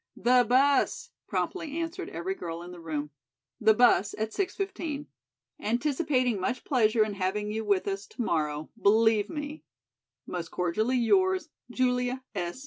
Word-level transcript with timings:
"The 0.17 0.43
bus," 0.49 1.11
promptly 1.27 1.77
answered 1.77 2.09
every 2.09 2.33
girl 2.33 2.63
in 2.63 2.71
the 2.71 2.79
room."' 2.79 3.11
the 3.61 3.75
bus 3.75 4.15
at 4.17 4.33
six 4.33 4.55
fifteen. 4.55 5.05
Anticipating 5.59 6.39
much 6.41 6.63
pleasure 6.63 7.03
in 7.03 7.13
having 7.13 7.51
you 7.51 7.63
with 7.63 7.87
us 7.87 8.07
to 8.07 8.21
morrow, 8.23 8.71
believe 8.81 9.29
me, 9.29 9.61
Most 10.25 10.49
cordially 10.49 10.97
yours, 10.97 11.49
JULIA 11.69 12.23
S. 12.33 12.59